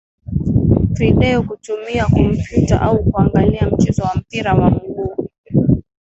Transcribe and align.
Video, 0.91 1.43
kutumia 1.43 2.05
kompyuta 2.05 2.81
au 2.81 3.03
kuangalia 3.03 3.69
mchezo 3.69 4.03
wa 4.03 4.15
mpira 4.15 4.53
wa 4.53 4.71
miguu. 4.71 5.29